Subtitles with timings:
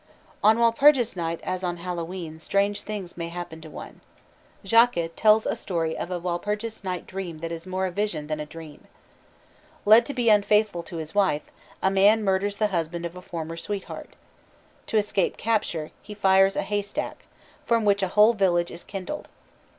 [0.43, 4.01] On Walpurgis Night as on Hallowe'en strange things may happen to one.
[4.65, 8.39] Zschokke tells a story of a Walpurgis Night dream that is more a vision than
[8.39, 8.87] a dream.
[9.85, 11.51] Led to be unfaithful to his wife,
[11.83, 14.15] a man murders the husband of a former sweetheart;
[14.87, 17.23] to escape capture he fires a haystack,
[17.63, 19.27] from which a whole village is kindled.